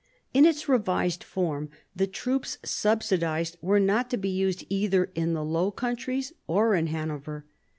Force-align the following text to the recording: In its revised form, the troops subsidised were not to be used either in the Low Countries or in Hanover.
In 0.33 0.45
its 0.47 0.67
revised 0.67 1.23
form, 1.23 1.69
the 1.95 2.07
troops 2.07 2.57
subsidised 2.65 3.57
were 3.61 3.79
not 3.79 4.09
to 4.09 4.17
be 4.17 4.29
used 4.29 4.65
either 4.67 5.11
in 5.13 5.33
the 5.35 5.45
Low 5.45 5.69
Countries 5.69 6.33
or 6.47 6.73
in 6.73 6.87
Hanover. 6.87 7.45